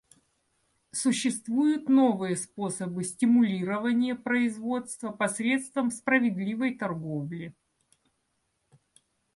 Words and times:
Существуют 0.93 1.87
новые 1.87 2.35
способы 2.35 3.03
стимулирования 3.03 4.15
производства 4.15 5.11
посредством 5.11 5.91
справедливой 5.91 6.75
торговли. 6.75 7.53